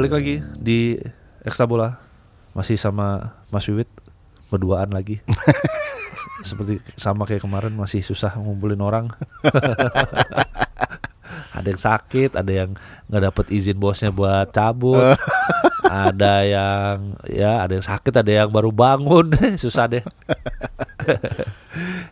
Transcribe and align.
balik 0.00 0.16
lagi 0.16 0.40
di 0.56 0.96
Bola 1.68 2.00
masih 2.56 2.80
sama 2.80 3.36
Mas 3.52 3.68
Wiwit 3.68 3.92
berduaan 4.48 4.96
lagi. 4.96 5.20
Seperti 6.48 6.80
sama 6.96 7.28
kayak 7.28 7.44
kemarin 7.44 7.76
masih 7.76 8.00
susah 8.00 8.32
ngumpulin 8.40 8.80
orang. 8.80 9.12
ada 11.52 11.68
yang 11.68 11.82
sakit, 11.84 12.32
ada 12.32 12.48
yang 12.48 12.70
nggak 13.12 13.28
dapet 13.28 13.46
izin 13.52 13.76
bosnya 13.76 14.08
buat 14.08 14.48
cabut, 14.56 15.20
ada 15.84 16.48
yang 16.48 16.96
ya 17.28 17.60
ada 17.60 17.76
yang 17.76 17.84
sakit, 17.84 18.24
ada 18.24 18.32
yang 18.32 18.48
baru 18.48 18.72
bangun, 18.72 19.36
susah 19.60 19.84
deh. 19.84 20.04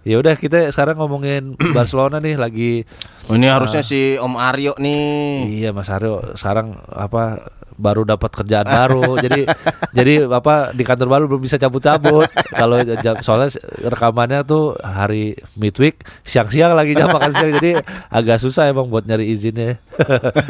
ya 0.05 0.21
udah 0.21 0.37
kita 0.37 0.69
sekarang 0.77 1.01
ngomongin 1.01 1.57
Barcelona 1.73 2.21
nih 2.21 2.37
lagi 2.37 2.85
Oh, 3.29 3.37
ini 3.37 3.45
harusnya 3.45 3.85
si 3.85 4.17
Om 4.17 4.41
Aryo 4.41 4.73
nih. 4.81 5.61
Iya 5.61 5.77
Mas 5.77 5.93
Aryo 5.93 6.33
sekarang 6.33 6.81
apa 6.89 7.53
baru 7.79 8.03
dapat 8.03 8.27
kerjaan 8.29 8.67
baru 8.67 9.15
jadi 9.25 9.47
jadi 9.91 10.27
apa 10.27 10.71
di 10.71 10.83
kantor 10.83 11.09
baru 11.09 11.25
belum 11.25 11.41
bisa 11.41 11.57
cabut-cabut 11.57 12.27
kalau 12.51 12.83
soalnya 13.21 13.55
rekamannya 13.87 14.43
tuh 14.43 14.75
hari 14.77 15.33
midweek 15.55 16.03
siang-siang 16.23 16.75
lagi 16.75 16.93
jam 16.93 17.07
makan 17.09 17.31
siang 17.31 17.55
jadi 17.55 17.79
agak 18.11 18.39
susah 18.39 18.67
emang 18.67 18.87
buat 18.87 19.07
nyari 19.07 19.31
izinnya 19.31 19.79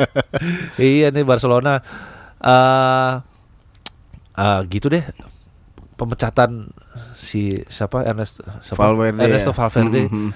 iya 0.81 1.09
nih 1.09 1.23
Barcelona 1.23 1.85
eh 2.39 3.13
eh, 4.35 4.61
gitu 4.67 4.89
deh 4.89 5.05
pemecatan 5.95 6.71
si 7.13 7.59
siapa 7.67 8.03
Ernest 8.03 8.39
siapa? 8.63 8.79
Valverde 8.81 9.19
Ernesto 9.19 9.51
ya. 9.51 9.57
Valverde 9.59 10.01
Mhm. 10.07 10.31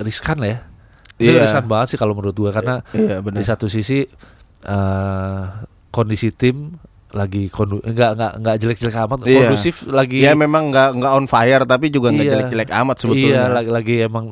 riskan 0.00 0.36
lah 0.36 0.50
ya 0.50 0.58
Iya. 1.18 1.46
riskan 1.46 1.66
banget 1.66 1.94
sih 1.94 1.98
kalau 1.98 2.14
menurut 2.14 2.34
gue 2.34 2.50
karena 2.50 2.82
Iya, 2.90 3.22
benar. 3.22 3.38
di 3.38 3.44
satu 3.46 3.66
sisi 3.66 4.02
eh 4.60 5.42
kondisi 5.88 6.28
tim 6.30 6.76
lagi 7.08 7.48
kondu 7.48 7.80
enggak 7.80 8.14
enggak 8.14 8.32
enggak 8.36 8.54
jelek-jelek 8.58 8.96
amat 9.00 9.18
Iya. 9.24 9.36
kondusif 9.42 9.76
lagi 9.88 10.20
Iya 10.20 10.36
memang 10.36 10.68
nggak 10.68 10.88
nggak 10.94 11.12
on 11.14 11.24
fire 11.24 11.64
tapi 11.64 11.88
juga 11.88 12.12
nggak 12.12 12.20
Iya. 12.22 12.32
jelek-jelek 12.36 12.70
amat 12.74 12.96
sebetulnya. 12.98 13.32
Iya, 13.32 13.42
lagi, 13.50 13.70
lagi 13.70 13.94
emang 14.02 14.24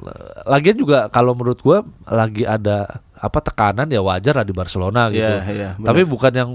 lagian 0.45 0.77
juga 0.77 0.99
kalau 1.09 1.33
menurut 1.33 1.57
gua 1.59 1.81
lagi 2.05 2.45
ada 2.45 3.01
apa 3.17 3.39
tekanan 3.41 3.89
ya 3.89 4.01
wajar 4.01 4.37
lah 4.37 4.45
di 4.45 4.53
Barcelona 4.53 5.09
gitu. 5.09 5.25
Iya, 5.25 5.41
iya, 5.49 5.69
benar. 5.75 5.89
Tapi 5.89 6.01
bukan 6.05 6.33
yang 6.33 6.51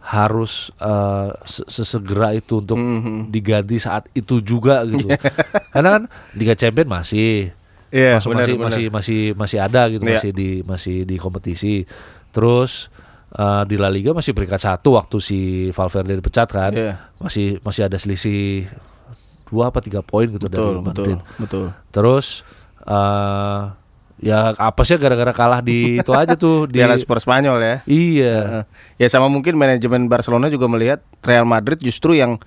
harus 0.00 0.72
eh, 0.78 1.30
se- 1.44 1.66
sesegera 1.66 2.32
itu 2.32 2.64
untuk 2.64 2.78
Mhm. 2.78 3.28
diganti 3.28 3.76
saat 3.76 4.08
itu 4.12 4.40
juga 4.40 4.80
gitu. 4.82 5.12
Karena 5.74 5.88
kan 5.92 6.02
Liga 6.32 6.54
Champion 6.54 6.88
masih 6.88 7.52
Iya, 7.86 8.16
masuk- 8.16 8.32
benar, 8.32 8.42
masih, 8.42 8.54
benar. 8.54 8.66
masih 8.66 8.84
masih 8.88 9.20
masih 9.34 9.58
ada 9.60 9.82
gitu 9.88 10.02
Iya. 10.02 10.12
masih 10.16 10.30
di 10.32 10.48
masih 10.62 10.96
di 11.04 11.16
kompetisi. 11.16 11.74
Terus 12.30 12.88
eh, 13.36 13.62
di 13.68 13.76
La 13.76 13.92
Liga 13.92 14.16
masih 14.16 14.32
peringkat 14.32 14.60
satu 14.60 14.96
waktu 14.96 15.16
si 15.20 15.38
Valverde 15.70 16.16
dipecat 16.16 16.48
kan. 16.48 16.72
Iya. 16.72 17.12
Masih 17.20 17.60
masih 17.60 17.86
ada 17.86 18.00
selisih 18.00 18.66
dua 19.46 19.70
apa 19.70 19.78
tiga 19.78 20.02
poin 20.02 20.26
gitu 20.26 20.50
dari 20.50 20.58
Betul, 20.58 20.74
betul, 20.82 20.82
Madrid. 20.82 21.18
betul. 21.38 21.66
Terus 21.94 22.26
eh 22.86 23.60
ya 24.16 24.56
apa 24.56 24.80
sih 24.88 24.96
gara-gara 24.96 25.28
kalah 25.36 25.60
di 25.60 25.78
itu 26.00 26.12
aja 26.16 26.32
tuh 26.40 26.64
di 26.64 26.80
Piala 26.80 26.96
Super 26.96 27.20
Spanyol 27.20 27.58
ya. 27.60 27.76
Iya. 27.84 28.36
Ya 28.96 29.06
sama 29.12 29.28
mungkin 29.28 29.54
manajemen 29.60 30.08
Barcelona 30.08 30.48
juga 30.48 30.66
melihat 30.66 31.04
Real 31.20 31.44
Madrid 31.44 31.76
justru 31.78 32.16
yang 32.16 32.40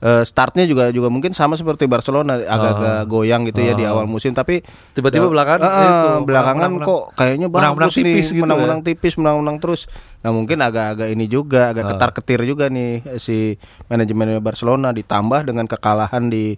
eh, 0.00 0.22
startnya 0.22 0.64
juga 0.64 0.88
juga 0.88 1.06
mungkin 1.06 1.30
sama 1.30 1.54
seperti 1.54 1.84
Barcelona 1.84 2.36
agak-agak 2.36 3.04
goyang 3.06 3.44
gitu 3.44 3.60
ya 3.60 3.72
di 3.72 3.84
awal 3.84 4.04
musim 4.04 4.32
tapi 4.32 4.64
Tiba-tiba 4.90 5.24
eh, 5.24 5.30
belakangan 5.30 5.60
itu, 5.60 6.08
belakangan 6.24 6.70
menang-menang. 6.72 6.88
kok 6.88 7.02
kayaknya 7.14 7.46
Menang-menang 7.46 7.76
bagus 7.86 7.96
nih 7.96 8.04
tipis 8.06 8.28
gitu 8.30 8.42
menang-menang 8.42 8.78
ya. 8.78 8.86
tipis 8.86 9.14
menang-menang 9.14 9.56
terus 9.58 9.80
nah 10.18 10.30
mungkin 10.30 10.58
agak-agak 10.58 11.08
ini 11.10 11.26
juga 11.26 11.62
Ah. 11.62 11.72
agak 11.72 11.84
ketar-ketir 11.90 12.40
juga 12.44 12.64
nih 12.66 12.90
si 13.16 13.56
manajemen 13.86 14.36
Barcelona 14.38 14.88
ditambah 14.90 15.40
dengan 15.42 15.64
kekalahan 15.64 16.26
di 16.26 16.56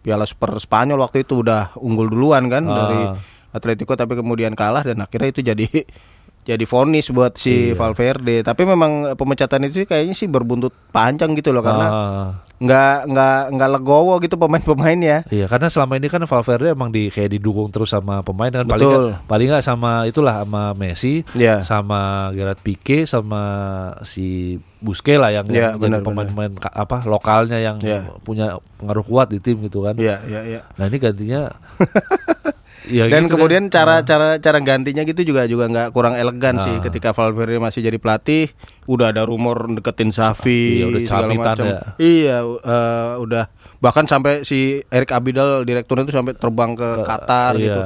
Piala 0.00 0.24
Super 0.24 0.56
Spanyol 0.56 0.98
waktu 0.98 1.22
itu 1.22 1.40
udah 1.40 1.76
unggul 1.76 2.06
duluan 2.06 2.46
kan 2.46 2.64
Ah. 2.64 2.74
dari 2.76 3.00
Atletico 3.50 3.92
tapi 3.92 4.14
kemudian 4.14 4.52
kalah 4.52 4.82
dan 4.82 4.98
akhirnya 4.98 5.28
itu 5.28 5.42
jadi 5.42 5.66
jadi 6.40 6.64
vonis 6.64 7.06
buat 7.08 7.34
si 7.34 7.68
Iya. 7.68 7.76
Valverde. 7.76 8.40
Tapi 8.40 8.62
memang 8.64 9.12
pemecatan 9.12 9.60
itu 9.62 9.84
kayaknya 9.84 10.14
sih 10.14 10.24
berbuntut 10.24 10.72
panjang 10.88 11.34
gitu 11.34 11.50
loh 11.50 11.60
karena 11.60 11.86
Ah. 11.86 12.30
Nggak 12.60 13.08
nggak 13.08 13.40
nggak 13.56 13.70
legowo 13.72 14.20
gitu 14.20 14.36
pemain-pemainnya. 14.36 15.24
Iya 15.26 15.48
karena 15.48 15.72
selama 15.72 15.96
ini 15.96 16.06
kan 16.06 16.20
Valverde 16.22 16.76
emang 16.76 16.92
di 16.92 17.08
kayak 17.08 17.32
didukung 17.32 17.72
terus 17.72 17.88
sama 17.88 18.20
pemain 18.20 18.52
kan 18.52 18.68
paling 18.68 18.84
Betul. 18.84 19.04
nggak 19.10 19.24
paling 19.24 19.46
nggak 19.48 19.64
sama 19.64 19.90
itulah 20.04 20.44
sama 20.44 20.62
Messi, 20.76 21.24
Iya. 21.32 21.64
sama 21.64 22.28
Gerard 22.36 22.60
Pique, 22.60 23.08
sama 23.08 23.40
si 24.04 24.60
Busquets 24.80 25.16
lah 25.16 25.32
yang, 25.32 25.48
Iya, 25.48 25.72
yang 25.72 26.04
pemain-pemain 26.04 26.52
apa 26.60 27.04
lokalnya 27.04 27.56
yang 27.56 27.80
Iya. 27.80 28.12
punya 28.20 28.60
pengaruh 28.76 29.04
kuat 29.04 29.32
di 29.32 29.40
tim 29.40 29.56
gitu 29.64 29.80
kan. 29.80 29.96
Iya 29.96 30.20
iya 30.28 30.40
iya. 30.44 30.60
Nah 30.76 30.84
ini 30.84 30.96
gantinya 30.96 31.48
ya 32.86 33.04
Dan 33.06 33.24
gitu 33.24 33.34
kemudian 33.34 33.66
deh. 33.66 33.72
cara 33.72 34.00
cara 34.00 34.36
cara 34.36 34.58
gantinya 34.58 35.02
gitu 35.02 35.20
juga 35.22 35.44
juga 35.44 35.66
nggak 35.66 35.88
kurang 35.90 36.14
elegan 36.14 36.56
sih 36.56 36.80
ketika 36.80 37.10
Valverde 37.10 37.56
masih 37.56 37.82
jadi 37.82 37.96
pelatih 37.96 38.48
udah 38.86 39.10
ada 39.10 39.22
rumor 39.22 39.68
deketin 39.70 40.08
Safi 40.08 40.80
Iya, 40.80 40.84
udah 40.86 41.00
segala 41.02 41.26
macam. 41.30 41.64
ya. 41.66 41.78
Iya 41.96 42.36
eh, 42.40 43.12
udah 43.18 43.44
bahkan 43.78 44.04
sampai 44.04 44.42
si 44.42 44.60
Erik 44.86 45.10
Abidal 45.10 45.62
direkturnya 45.62 46.04
itu 46.04 46.12
sampai 46.12 46.32
terbang 46.32 46.72
ke, 46.72 46.88
Ke- 46.94 47.04
Qatar 47.04 47.52
iya. 47.54 47.64
gitu. 47.64 47.80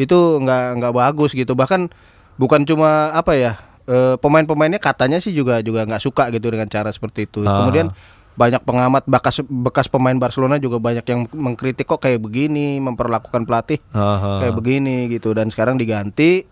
Itu 0.00 0.18
nggak 0.40 0.64
nggak 0.76 0.92
bagus 0.92 1.30
gitu. 1.32 1.52
Bahkan 1.52 1.86
bukan 2.34 2.64
cuma 2.64 3.12
apa 3.12 3.34
ya 3.34 3.52
eh, 3.84 4.14
pemain-pemainnya 4.16 4.78
katanya 4.78 5.18
sih 5.18 5.30
juga 5.30 5.60
juga 5.60 5.84
nggak 5.84 6.00
suka 6.00 6.30
gitu 6.30 6.48
dengan 6.48 6.66
cara 6.66 6.88
seperti 6.88 7.24
itu. 7.24 7.42
Ah. 7.42 7.62
Kemudian 7.62 7.94
banyak 8.30 8.62
pengamat 8.62 9.04
bekas 9.04 9.42
bekas 9.44 9.86
pemain 9.86 10.16
Barcelona 10.16 10.56
juga 10.56 10.80
banyak 10.80 11.04
yang 11.04 11.28
mengkritik 11.34 11.84
kok 11.84 12.00
kayak 12.00 12.22
begini 12.22 12.78
memperlakukan 12.78 13.44
pelatih 13.44 13.82
Aha. 13.92 14.44
kayak 14.46 14.54
begini 14.56 15.10
gitu. 15.10 15.34
Dan 15.34 15.50
sekarang 15.50 15.76
diganti. 15.76 16.46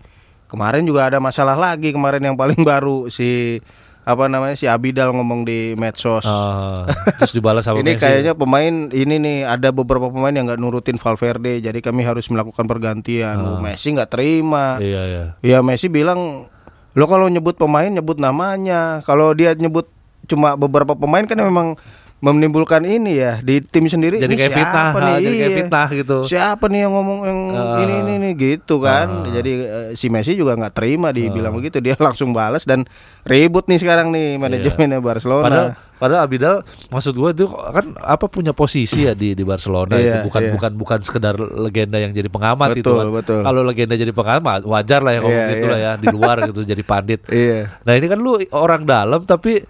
Kemarin 0.48 0.84
juga 0.84 1.08
ada 1.12 1.20
masalah 1.20 1.56
lagi 1.56 1.92
kemarin 1.92 2.24
yang 2.24 2.36
paling 2.36 2.60
baru. 2.70 3.08
Si 3.08 3.60
apa 4.08 4.24
namanya 4.24 4.56
si 4.56 4.64
Abidal 4.64 5.12
ngomong 5.12 5.44
di 5.44 5.76
medsos. 5.76 6.24
Ah, 6.24 6.88
terus 7.20 7.36
dibalas 7.36 7.68
sama 7.68 7.76
ini 7.84 7.92
Messi. 7.92 8.00
kayaknya 8.00 8.32
pemain 8.32 8.88
ini 8.88 9.20
nih 9.20 9.38
ada 9.44 9.68
beberapa 9.68 10.08
pemain 10.08 10.32
yang 10.32 10.48
nggak 10.48 10.56
nurutin 10.56 10.96
Valverde 10.96 11.60
jadi 11.60 11.76
kami 11.84 12.08
harus 12.08 12.24
melakukan 12.32 12.64
pergantian. 12.64 13.36
Oh, 13.36 13.60
Messi 13.60 13.92
nggak 13.92 14.08
terima. 14.08 14.80
Iya 14.80 15.02
iya. 15.04 15.24
ya 15.44 15.58
Messi 15.60 15.92
bilang 15.92 16.48
lo 16.96 17.04
kalau 17.04 17.28
nyebut 17.28 17.60
pemain 17.60 17.92
nyebut 17.92 18.16
namanya. 18.16 19.04
Kalau 19.04 19.36
dia 19.36 19.52
nyebut 19.52 19.92
cuma 20.28 20.54
beberapa 20.54 20.92
pemain 20.92 21.24
kan 21.24 21.34
memang 21.34 21.74
menimbulkan 22.18 22.82
ini 22.82 23.14
ya 23.14 23.38
di 23.38 23.62
tim 23.62 23.86
sendiri 23.86 24.18
Jadi 24.18 24.34
kayak 24.34 24.50
siapa 24.50 24.74
ah, 24.90 24.90
nih 24.98 25.14
jadi 25.14 25.22
kayak 25.30 25.38
Iya. 25.38 25.56
fitnah 25.56 25.88
gitu. 25.94 26.16
siapa 26.26 26.64
nih 26.66 26.80
yang 26.82 26.92
ngomong 26.92 27.18
yang 27.22 27.38
Ah. 27.54 27.78
ini 27.78 27.94
ini 27.96 28.12
ini 28.18 28.30
gitu 28.34 28.82
kan 28.82 29.06
jadi 29.24 29.52
eh, 29.54 29.88
si 29.94 30.10
Messi 30.10 30.34
juga 30.34 30.58
nggak 30.58 30.74
terima 30.74 31.14
dibilang 31.14 31.54
Ah. 31.54 31.56
begitu 31.56 31.78
dia 31.78 31.94
langsung 32.02 32.34
balas 32.34 32.66
dan 32.66 32.90
ribut 33.22 33.70
nih 33.70 33.78
sekarang 33.78 34.10
nih 34.10 34.34
manajemennya 34.34 34.98
Barcelona 34.98 35.46
Iya. 35.46 35.46
Padahal 35.48 35.68
padahal 35.94 36.22
Abidal 36.24 36.54
maksud 36.90 37.14
gua 37.14 37.30
itu 37.30 37.46
kan 37.46 37.86
apa 37.96 38.26
punya 38.26 38.50
posisi 38.50 39.02
ya 39.02 39.14
di 39.14 39.34
di 39.34 39.42
Barcelona 39.42 39.94
Iya, 39.94 40.02
itu 40.02 40.18
bukan 40.26 40.42
iya. 40.42 40.52
bukan 40.52 40.72
bukan 40.74 40.98
sekedar 41.02 41.34
legenda 41.38 41.98
yang 41.98 42.10
jadi 42.10 42.26
pengamat 42.26 42.74
itu 42.74 42.82
Betul, 42.82 42.98
kan. 42.98 43.08
betul. 43.14 43.40
Kalau 43.42 43.60
legenda 43.62 43.94
jadi 43.94 44.10
pengamat 44.10 44.60
wajar 44.64 45.00
lah 45.00 45.14
ya 45.14 45.20
ngomong 45.22 45.38
Iya, 45.40 45.52
gitu 45.54 45.64
iya. 45.64 45.70
lah 45.70 45.78
ya 45.80 45.92
di 45.94 46.06
luar 46.08 46.36
gitu 46.44 46.60
jadi 46.64 46.82
pandit. 46.82 47.20
iya 47.46 47.78
Nah, 47.78 47.94
ini 47.94 48.06
kan 48.06 48.18
lu 48.18 48.42
orang 48.50 48.82
dalam 48.82 49.22
tapi 49.22 49.62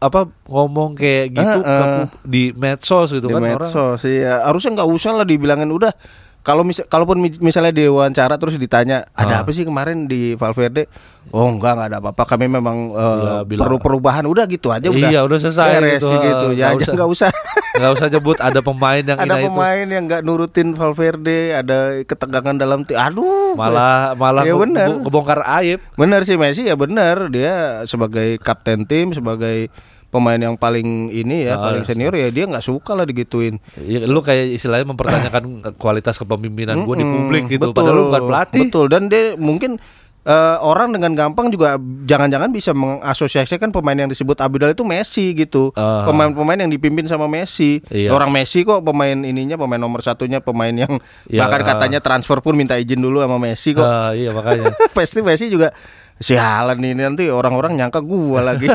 apa 0.00 0.20
ngomong 0.44 0.96
kayak 0.96 1.26
gitu 1.30 1.58
Ah, 1.60 1.68
ah. 1.68 1.80
ke- 2.08 2.24
di 2.24 2.42
medsos 2.52 3.08
gitu 3.10 3.28
di 3.28 3.30
kan 3.30 3.38
orang. 3.38 3.60
medsos 3.60 4.00
iya. 4.02 4.42
Harusnya 4.42 4.74
nggak 4.74 4.90
usah 4.90 5.12
lah 5.12 5.24
dibilangin 5.24 5.68
udah 5.68 5.92
kalau 6.40 6.64
misal 6.64 6.88
kalaupun 6.88 7.20
mi- 7.20 7.36
misalnya 7.38 7.68
diwawancara 7.70 8.34
terus 8.34 8.56
ditanya 8.56 9.04
ada 9.12 9.36
Ah. 9.36 9.40
apa 9.44 9.52
sih 9.52 9.60
kemarin 9.60 10.08
di 10.08 10.32
Valverde? 10.32 10.88
Oh 11.28 11.44
enggak 11.46 11.76
nggak 11.76 11.88
ada 11.90 11.98
apa-apa. 12.00 12.24
Kami 12.26 12.48
memang 12.48 12.76
eh, 12.90 13.04
Iya, 13.20 13.34
bilang- 13.44 13.60
perlu 13.62 13.76
perubahan. 13.78 14.24
Udah 14.24 14.48
gitu 14.48 14.72
aja 14.72 14.88
udah. 14.88 15.04
Iya, 15.06 15.20
udah 15.20 15.36
selesai 15.38 15.68
beres 15.78 16.00
gitu. 16.00 16.16
gitu. 16.18 16.46
Ah, 16.48 16.56
ya 16.56 16.66
nggak 16.66 16.80
usah. 16.80 16.94
nggak 16.96 17.10
usah. 17.12 17.30
Nggak 17.70 17.92
usah 17.94 18.08
nyebut 18.10 18.36
ada 18.36 18.60
pemain 18.60 18.98
yang 19.00 19.14
ada 19.16 19.30
ini 19.30 19.38
itu. 19.38 19.48
pemain 19.48 19.86
yang 19.86 20.04
nggak 20.04 20.22
nurutin 20.22 20.68
Valverde 20.74 21.54
ada 21.54 21.78
ketegangan 22.02 22.52
dalam 22.54 22.82
tim 22.82 22.98
aduh. 22.98 23.54
Malah 23.54 24.12
malah 24.14 24.42
Ya 24.42 24.52
bener. 24.54 24.90
ke- 24.90 25.06
kebongkar 25.06 25.40
aib. 25.60 25.78
benar 25.94 26.24
sih 26.24 26.34
Messi. 26.34 26.64
Ya 26.64 26.74
benar. 26.74 27.28
Dia 27.28 27.84
sebagai 27.84 28.36
kapten 28.38 28.84
tim 28.84 29.12
sebagai 29.12 29.70
pemain 30.10 30.36
yang 30.36 30.54
paling 30.54 30.84
ini 31.08 31.46
ya 31.46 31.54
Ah, 31.54 31.70
paling 31.70 31.82
senior 31.82 32.10
ya 32.12 32.28
dia 32.28 32.44
nggak 32.44 32.60
suka 32.60 32.92
lah 32.92 33.02
digituin 33.02 33.62
Ya, 33.78 34.02
lu 34.04 34.20
kayak 34.20 34.52
istilahnya 34.52 34.86
mempertanyakan 34.86 35.42
kualitas 35.74 36.14
kepemimpinan 36.16 36.82
gue 36.82 36.96
di 36.96 37.06
publik 37.06 37.44
gitu. 37.48 37.70
betul, 37.70 37.74
Padahal 37.74 37.94
lu 37.94 38.02
bukan 38.08 38.22
pelatih. 38.26 38.60
Betul 38.66 38.86
dan 38.86 39.06
dia 39.06 39.34
mungkin 39.34 39.78
eh, 40.20 40.56
orang 40.60 40.90
dengan 40.90 41.14
gampang 41.14 41.48
juga 41.48 41.78
jangan-jangan 42.04 42.50
bisa 42.50 42.74
mengasosiasikan 42.74 43.70
pemain 43.70 43.96
yang 43.96 44.06
disebut 44.06 44.36
Abidal 44.36 44.74
itu 44.74 44.82
Messi 44.82 45.32
gitu. 45.32 45.70
Ah. 45.72 46.04
Pemain-pemain 46.04 46.58
yang 46.58 46.68
dipimpin 46.68 47.06
sama 47.06 47.24
Messi. 47.24 47.80
Iya. 47.88 48.10
Orang 48.10 48.28
Messi 48.28 48.60
kok 48.60 48.82
pemain 48.82 49.14
ininya 49.14 49.56
pemain 49.56 49.78
nomor 49.78 50.02
satunya 50.02 50.38
pemain 50.38 50.72
yang 50.72 51.00
Iya, 51.24 51.40
bahkan 51.40 51.62
ah. 51.62 51.66
katanya 51.70 51.98
transfer 52.00 52.42
pun 52.42 52.52
minta 52.52 52.76
izin 52.76 52.98
dulu 52.98 53.22
sama 53.22 53.38
Messi 53.38 53.72
kok. 53.72 53.82
Ah, 53.82 54.12
iya 54.12 54.30
makanya. 54.30 54.74
Pasti 54.96 55.22
Messi 55.22 55.48
juga 55.48 55.70
Sialan 56.20 56.78
ini 56.78 57.00
nanti 57.00 57.26
orang-orang 57.26 57.74
nyangka 57.74 57.98
gua 57.98 58.44
lagi. 58.44 58.68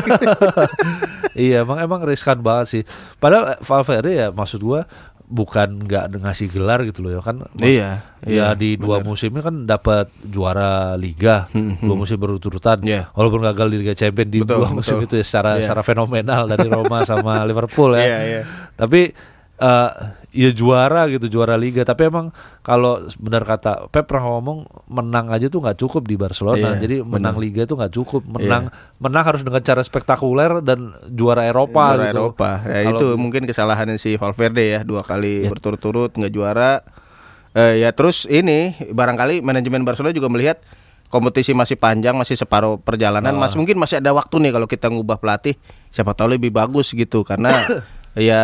iya 1.38 1.62
emang 1.62 1.78
emang 1.78 2.02
riskan 2.02 2.40
banget 2.40 2.68
sih. 2.68 2.84
Padahal 3.16 3.60
Valverde 3.60 4.12
ya 4.12 4.28
maksud 4.30 4.60
gua 4.60 4.90
bukan 5.26 5.82
nggak 5.82 6.22
ngasih 6.22 6.50
gelar 6.50 6.82
gitu 6.84 7.02
loh 7.02 7.12
ya 7.12 7.22
kan. 7.22 7.46
Mas- 7.52 7.66
Iya, 7.66 7.92
Ya 8.22 8.30
iya, 8.30 8.48
di 8.54 8.74
dua 8.76 9.02
musimnya 9.02 9.42
kan 9.42 9.64
dapat 9.64 10.10
juara 10.22 10.94
liga 10.96 11.46
dua 11.54 11.96
musim 11.96 12.18
berturut-turutan. 12.18 12.78
Hmm, 12.78 12.88
Iya. 12.88 13.02
Walaupun 13.12 13.42
gagal 13.44 13.68
di 13.70 13.78
Liga 13.80 13.94
Champions 13.94 14.30
di 14.30 14.40
Betul, 14.42 14.58
dua 14.60 14.70
musim 14.72 14.98
betul. 14.98 15.06
itu 15.08 15.14
ya 15.18 15.26
secara 15.26 15.52
Iya. 15.56 15.62
secara 15.64 15.82
fenomenal 15.82 16.42
dari 16.48 16.66
Roma 16.66 17.02
sama 17.04 17.42
Liverpool 17.50 17.94
ya. 17.94 18.02
Iya, 18.04 18.20
iya. 18.22 18.42
Tapi 18.74 19.02
eh, 19.56 19.90
ya 20.36 20.52
juara 20.52 21.08
gitu 21.08 21.32
juara 21.32 21.56
liga. 21.56 21.82
Tapi 21.82 22.12
emang 22.12 22.36
kalau 22.60 23.00
benar 23.16 23.42
kata 23.42 23.88
Pep 23.88 24.04
pernah 24.04 24.36
ngomong 24.36 24.68
menang 24.86 25.32
aja 25.32 25.48
tuh 25.48 25.64
nggak 25.64 25.80
cukup 25.80 26.04
di 26.04 26.20
Barcelona. 26.20 26.76
Iya, 26.76 26.84
Jadi 26.84 26.96
menang 27.00 27.40
benar. 27.40 27.44
liga 27.48 27.62
tuh 27.64 27.80
nggak 27.80 27.94
cukup. 27.96 28.22
Menang 28.28 28.68
menang 29.00 29.24
harus 29.24 29.42
dengan 29.42 29.64
cara 29.64 29.80
spektakuler 29.80 30.60
dan 30.60 30.92
juara 31.08 31.48
Eropa 31.48 31.96
juara 31.96 32.12
gitu. 32.12 32.20
Eropa. 32.20 32.50
Ya 32.62 32.80
Kalau- 32.84 32.92
itu 32.92 33.08
mungkin 33.16 33.48
kesalahannya 33.48 33.96
si 33.96 34.20
Valverde 34.20 34.62
ya 34.62 34.80
dua 34.84 35.02
kali 35.02 35.48
berturut-turut 35.48 36.12
nggak 36.12 36.30
juara. 36.30 36.84
Eh, 37.56 37.80
ya 37.80 37.96
terus 37.96 38.28
ini 38.28 38.76
barangkali 38.86 39.40
manajemen 39.40 39.88
Barcelona 39.88 40.12
juga 40.12 40.28
melihat 40.28 40.60
kompetisi 41.08 41.56
masih 41.56 41.80
panjang, 41.80 42.12
masih 42.12 42.36
separuh 42.36 42.76
perjalanan, 42.76 43.32
Ah. 43.32 43.40
mas 43.40 43.56
mungkin 43.56 43.80
masih 43.80 44.04
ada 44.04 44.12
waktu 44.12 44.36
nih 44.42 44.52
kalau 44.52 44.68
kita 44.68 44.92
ngubah 44.92 45.16
pelatih, 45.16 45.56
siapa 45.88 46.12
tahu 46.12 46.36
lebih 46.36 46.52
bagus 46.52 46.92
gitu 46.92 47.24
karena 47.24 47.48
ya 48.16 48.42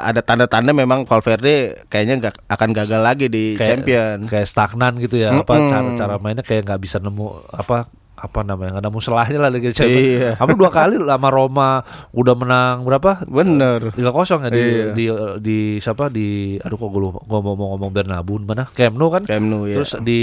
ada 0.00 0.20
tanda-tanda 0.20 0.70
memang 0.70 1.02
Valverde 1.02 1.84
kayaknya 1.86 2.14
nggak 2.20 2.34
akan 2.46 2.70
gagal 2.72 3.00
lagi 3.00 3.26
di 3.26 3.54
Champion. 3.54 4.24
kayak 4.24 4.46
stagnan 4.46 4.94
gitu 4.96 5.18
ya 5.18 5.34
apa 5.34 5.52
Mm-mm. 5.52 5.68
cara 5.68 5.88
cara 5.94 6.14
mainnya 6.16 6.40
kayak 6.40 6.62
nggak 6.64 6.78
bisa 6.78 6.96
nemu 6.96 7.26
apa 7.48 7.90
apa 8.14 8.42
namanya 8.42 8.74
nggak 8.74 8.84
nemu 8.84 8.98
selahnya 8.98 9.38
lah 9.38 9.46
Liga 9.46 9.70
Iya. 9.70 9.76
Champions. 9.76 10.38
Apa 10.38 10.50
dua 10.52 10.70
kali 10.72 10.98
sama 10.98 11.28
Roma 11.28 11.86
udah 12.10 12.34
menang 12.34 12.82
berapa? 12.82 13.22
Bener. 13.24 13.94
Tiga 13.94 14.10
kosong 14.10 14.42
ya 14.42 14.50
di, 14.50 14.58
Iya. 14.58 14.86
di 14.90 15.04
di 15.38 15.58
siapa 15.78 16.06
di 16.08 16.26
aduh 16.56 16.74
kok 16.74 16.88
gue 16.88 16.98
lupa 17.00 17.18
gue 17.20 17.38
mau 17.40 17.54
ngomong 17.54 17.90
Bernabeu 17.90 18.38
mana 18.40 18.66
Camp 18.68 18.94
Nou 18.94 19.06
kan 19.08 19.22
Camp 19.22 19.44
Nou, 19.44 19.66
ya. 19.66 19.78
terus 19.78 19.94
di 20.00 20.22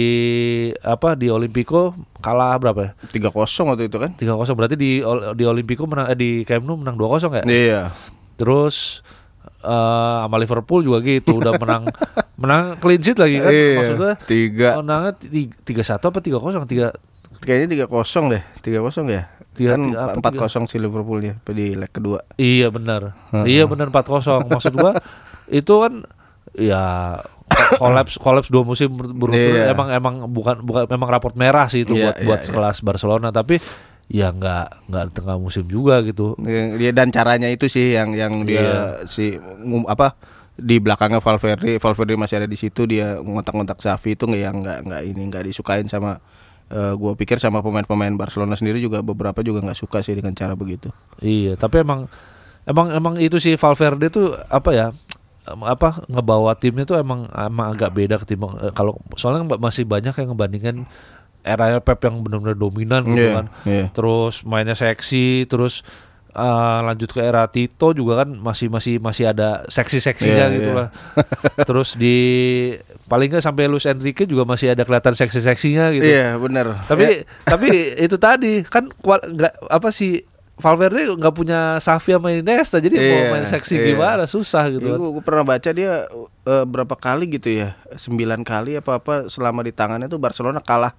apa 0.78 1.16
di 1.16 1.28
Olimpico 1.28 1.96
kalah 2.20 2.56
berapa 2.58 2.80
ya 2.82 2.92
Tiga 3.10 3.28
kosong 3.30 3.68
waktu 3.70 3.88
itu 3.88 3.96
kan? 3.96 4.12
tiga 4.14 4.36
kosong 4.36 4.56
berarti 4.56 4.76
di 4.76 5.00
di 5.32 5.44
Olimpico 5.44 5.84
menang 5.84 6.08
eh, 6.10 6.18
di 6.18 6.44
Camp 6.44 6.64
Nou 6.64 6.76
menang 6.76 6.96
dua 6.96 7.08
kosong 7.10 7.32
ya 7.34 7.44
Iya. 7.46 7.82
Terus 8.36 9.02
eh 9.60 9.72
sama 10.22 10.38
Liverpool 10.38 10.82
juga 10.82 11.00
gitu 11.00 11.36
udah 11.36 11.58
menang 11.62 11.90
menang 12.36 12.78
clean 12.78 13.00
sheet 13.00 13.18
lagi 13.18 13.38
kan 13.40 13.50
Iya, 13.50 13.74
maksudnya 13.76 14.14
tiga. 14.24 14.70
menangnya 14.78 15.12
ti- 15.16 15.50
tiga 15.60 15.82
satu 15.82 16.08
apa 16.08 16.20
tiga 16.20 16.38
kosong 16.38 16.66
tiga 16.66 16.94
Kayaknya 17.38 17.68
tiga 17.70 17.86
kosong 17.86 18.26
deh, 18.28 18.42
tiga 18.60 18.80
kosong 18.80 19.06
ya. 19.08 19.30
Tiga- 19.52 19.74
kan 19.74 19.82
empat 20.16 20.34
kosong 20.36 20.66
si 20.66 20.76
Liverpoolnya 20.76 21.38
di 21.44 21.74
leg 21.74 21.88
kedua. 21.88 22.26
iya 22.36 22.68
benar 22.68 23.14
iya 23.44 23.64
benar 23.64 23.88
empat 23.88 24.04
kosong 24.04 24.46
maksud 24.46 24.74
gua 24.74 24.98
itu 25.48 25.74
kan 25.76 26.04
ya 26.52 26.84
kolaps 27.76 28.18
kolaps 28.18 28.50
dua 28.50 28.62
musim 28.62 28.90
ber- 28.92 29.10
berturut 29.10 29.38
Iya. 29.56 29.72
emang 29.72 29.88
emang 29.90 30.14
bukan 30.28 30.60
bukan 30.60 30.86
memang 30.88 31.08
raport 31.08 31.34
merah 31.36 31.66
sih 31.66 31.82
itu 31.82 31.94
Iya, 31.94 32.04
buat 32.04 32.16
iya, 32.16 32.26
buat 32.26 32.40
iya. 32.40 32.46
sekelas 32.46 32.78
Barcelona 32.82 33.30
tapi 33.30 33.62
ya 34.06 34.30
nggak 34.30 34.86
nggak 34.90 35.06
tengah 35.18 35.38
musim 35.38 35.66
juga 35.66 36.00
gitu 36.06 36.38
Dia 36.78 36.94
dan 36.94 37.10
caranya 37.10 37.50
itu 37.50 37.66
sih 37.66 37.98
yang 37.98 38.14
yang 38.14 38.46
dia 38.46 38.62
Iya. 38.62 38.80
si 39.10 39.34
ngum- 39.40 39.90
apa 39.90 40.14
di 40.56 40.80
belakangnya 40.80 41.20
Valverde, 41.20 41.82
Valverde 41.84 42.16
masih 42.16 42.40
ada 42.40 42.48
di 42.48 42.56
situ 42.56 42.88
dia 42.88 43.20
ngontak-ngontak 43.20 43.76
Xavi 43.76 44.16
itu 44.16 44.24
nggak 44.24 44.42
yang 44.42 44.56
nggak 44.62 44.80
nggak 44.88 45.02
ini 45.04 45.22
nggak 45.28 45.44
disukain 45.52 45.90
sama 45.90 46.22
eh, 46.72 46.94
gua 46.96 47.12
pikir 47.14 47.42
sama 47.42 47.60
pemain-pemain 47.60 48.14
Barcelona 48.16 48.56
sendiri 48.56 48.80
juga 48.80 49.04
beberapa 49.04 49.44
juga 49.44 49.60
nggak 49.60 49.78
suka 49.78 50.00
sih 50.00 50.16
dengan 50.16 50.32
cara 50.32 50.56
begitu. 50.56 50.94
Iya, 51.20 51.60
tapi 51.60 51.84
emang 51.84 52.08
emang 52.64 52.88
emang 52.90 53.14
itu 53.20 53.36
sih 53.38 53.58
Valverde 53.58 54.08
tuh 54.10 54.32
apa 54.48 54.72
ya? 54.72 54.88
apa 55.46 56.02
ngebawa 56.10 56.58
timnya 56.58 56.90
tuh 56.90 56.98
emang 56.98 57.30
emang 57.30 57.78
agak 57.78 57.94
beda 57.94 58.18
ketimbang 58.18 58.58
eh, 58.66 58.74
kalau 58.74 58.98
soalnya 59.14 59.46
masih 59.62 59.86
banyak 59.86 60.10
yang 60.18 60.34
ngebandingin 60.34 60.90
era 61.46 61.78
Pep 61.78 62.02
yang 62.02 62.20
benar-benar 62.20 62.58
dominan 62.58 63.06
gitu 63.06 63.22
Iya, 63.22 63.34
kan. 63.36 63.46
iya. 63.64 63.86
Terus 63.94 64.42
mainnya 64.42 64.74
seksi, 64.74 65.46
terus 65.46 65.86
eh, 66.32 66.44
lanjut 66.82 67.08
ke 67.08 67.22
era 67.22 67.46
Tito 67.46 67.94
juga 67.94 68.20
kan 68.20 68.34
masih 68.34 68.68
masih 68.68 68.98
masih 68.98 69.30
ada 69.30 69.64
seksi-seksinya 69.68 70.50
Iya, 70.50 70.56
gitu 70.58 70.70
iya. 70.70 70.76
lah. 70.76 70.88
Terus 71.62 71.94
di 71.94 72.18
paling 73.06 73.30
nggak 73.30 73.40
sampai 73.42 73.66
Luis 73.66 73.86
Enrique 73.86 74.26
juga 74.26 74.44
masih 74.44 74.74
ada 74.74 74.82
kelihatan 74.82 75.14
seksi-seksinya 75.14 75.94
gitu. 75.94 76.04
Iya 76.04 76.36
benar. 76.36 76.84
Tapi 76.84 77.24
tapi 77.46 77.68
itu 77.96 78.18
tadi 78.18 78.66
kan 78.66 78.90
nggak 78.92 79.70
apa 79.70 79.90
sih 79.90 80.26
Valverde 80.56 81.12
nggak 81.14 81.36
punya 81.36 81.76
Xavi 81.78 82.16
sama 82.16 82.32
Iniesta 82.32 82.80
jadi 82.80 82.96
mau 82.96 83.04
Iya, 83.04 83.28
main 83.30 83.44
seksi 83.46 83.76
iya. 83.76 83.86
gimana 83.92 84.24
susah 84.24 84.72
gitu 84.72 84.88
kan. 84.88 84.98
gue 84.98 85.20
pernah 85.22 85.44
baca 85.44 85.70
dia 85.70 86.08
eh, 86.42 86.66
berapa 86.66 86.96
kali 86.96 87.28
gitu 87.30 87.52
ya, 87.54 87.76
sembilan 87.92 88.40
kali 88.40 88.80
apa 88.80 88.98
apa 88.98 89.14
selama 89.28 89.60
di 89.62 89.72
tangannya 89.72 90.08
tuh 90.08 90.16
Barcelona 90.16 90.64
kalah 90.64 90.96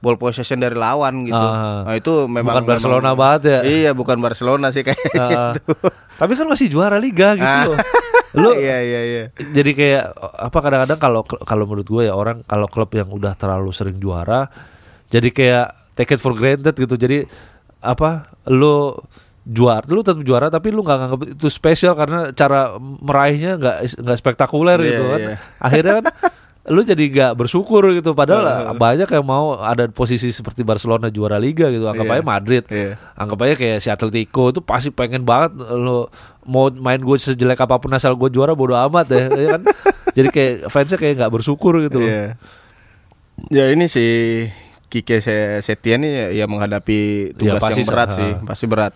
ball 0.00 0.16
possession 0.16 0.56
dari 0.56 0.74
lawan 0.74 1.24
gitu. 1.24 1.36
Ah. 1.36 1.84
Nah, 1.84 1.94
itu 1.94 2.24
memang 2.24 2.60
Bukan 2.60 2.66
Barcelona 2.66 3.00
memang- 3.06 3.20
banget 3.20 3.42
ya. 3.44 3.60
Iya, 3.62 3.90
bukan 3.92 4.18
Barcelona 4.18 4.66
sih 4.68 4.80
kayak 4.80 5.00
Ah, 5.14 5.52
gitu. 5.52 5.72
tapi 6.20 6.32
kan 6.34 6.46
masih 6.46 6.66
juara 6.66 6.96
liga 6.96 7.36
gitu 7.36 7.44
Ah. 7.46 7.64
loh. 7.68 7.78
Lu 8.32 8.54
iya 8.54 8.78
iya 8.78 9.00
iya. 9.02 9.24
jadi 9.42 9.70
kayak 9.70 10.04
apa 10.38 10.58
kadang-kadang 10.60 10.98
kalau 10.98 11.20
kalau 11.26 11.64
menurut 11.64 11.82
gue 11.84 12.02
ya 12.06 12.14
orang 12.14 12.40
kalau 12.44 12.64
klub 12.64 12.86
yang 12.90 13.10
udah 13.10 13.34
terlalu 13.34 13.70
sering 13.70 13.98
juara 13.98 14.46
jadi 15.06 15.28
kayak 15.28 15.66
take 15.92 16.14
it 16.14 16.20
for 16.20 16.32
granted 16.32 16.72
gitu. 16.72 16.94
Jadi 16.94 17.26
apa 17.80 18.30
lu 18.46 18.94
juara 19.42 19.82
lu 19.84 20.00
tetap 20.00 20.22
juara 20.22 20.46
tapi 20.46 20.70
lu 20.70 20.80
nggak 20.80 20.98
nganggap 21.00 21.20
itu 21.34 21.48
spesial 21.48 21.92
karena 21.92 22.30
cara 22.30 22.76
meraihnya 22.78 23.58
nggak 23.58 23.76
nggak 23.98 24.16
spektakuler 24.16 24.78
Iya, 24.78 24.86
gitu 24.86 25.02
kan 25.02 25.20
iya. 25.20 25.36
akhirnya 25.58 25.92
kan 25.98 26.04
lu 26.62 26.82
jadi 26.82 27.00
nggak 27.00 27.32
bersyukur 27.34 27.88
gitu 27.90 28.12
padahal 28.12 28.44
banyak 28.74 29.08
yang 29.08 29.24
mau 29.24 29.56
ada 29.56 29.88
posisi 29.88 30.28
seperti 30.28 30.60
Barcelona 30.60 31.08
juara 31.08 31.36
liga 31.36 31.66
gitu 31.66 31.84
anggap 31.84 32.04
Iya. 32.04 32.14
aja 32.14 32.22
Madrid 32.22 32.64
Iya. 32.66 33.00
anggap 33.14 33.38
aja 33.40 33.54
kayak 33.54 33.78
si 33.78 33.88
Atletico 33.88 34.48
itu 34.48 34.60
pasti 34.60 34.88
pengen 34.90 35.22
banget 35.22 35.56
lu 35.56 36.04
mau 36.42 36.68
main 36.70 36.98
gue 36.98 37.16
sejelek 37.16 37.56
apa 37.58 37.76
pun 37.76 37.88
asal 37.90 38.12
gue 38.12 38.28
juara 38.28 38.52
bodo 38.52 38.76
amat 38.76 39.08
ya, 39.08 39.24
ya 39.26 39.46
kan 39.50 39.62
jadi 40.16 40.28
kayak 40.28 40.54
fansnya 40.66 40.96
kayak 40.96 41.14
nggak 41.18 41.32
bersyukur 41.32 41.80
gitu 41.80 41.96
loh 41.96 42.08
Iya. 42.08 42.26
Ya 43.48 43.64
ini 43.72 43.88
si 43.88 44.04
Kike 44.86 45.16
Se- 45.18 45.62
Setien 45.62 45.96
ini 45.98 46.12
ya, 46.12 46.26
ya 46.34 46.44
menghadapi 46.44 46.98
Iya, 47.32 47.56
tugas 47.56 47.62
pasti 47.62 47.80
yang 47.80 47.88
berat 47.88 48.08
sa- 48.10 48.16
sih, 48.16 48.30
pasti 48.42 48.64
berat. 48.66 48.92